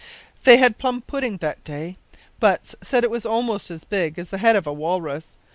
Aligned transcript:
They 0.45 0.57
had 0.57 0.71
a 0.71 0.75
plum 0.79 1.01
pudding 1.03 1.37
that 1.41 1.63
day. 1.63 1.95
Butts 2.39 2.75
said 2.81 3.03
it 3.03 3.11
was 3.11 3.23
almost 3.23 3.69
as 3.69 3.83
big 3.83 4.17
as 4.17 4.29
the 4.29 4.39
head 4.39 4.55
of 4.55 4.65
a 4.65 4.73
walrus. 4.73 5.33